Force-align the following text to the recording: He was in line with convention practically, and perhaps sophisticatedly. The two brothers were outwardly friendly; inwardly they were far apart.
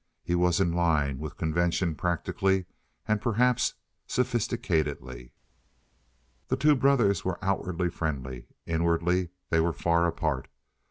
He 0.23 0.33
was 0.33 0.59
in 0.59 0.73
line 0.73 1.19
with 1.19 1.37
convention 1.37 1.93
practically, 1.93 2.65
and 3.07 3.21
perhaps 3.21 3.75
sophisticatedly. 4.07 5.31
The 6.47 6.57
two 6.57 6.75
brothers 6.75 7.23
were 7.23 7.37
outwardly 7.45 7.91
friendly; 7.91 8.47
inwardly 8.65 9.29
they 9.51 9.59
were 9.59 9.73
far 9.73 10.07
apart. 10.07 10.47